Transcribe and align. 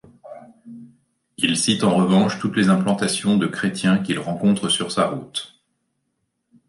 Il 1.37 1.55
cite 1.55 1.83
en 1.83 1.95
revanche 1.95 2.39
toutes 2.39 2.57
les 2.57 2.69
implantations 2.69 3.37
de 3.37 3.45
chrétiens 3.45 3.99
qu'il 3.99 4.17
rencontre 4.17 4.67
sur 4.67 4.91
sa 4.91 5.05
route. 5.05 5.61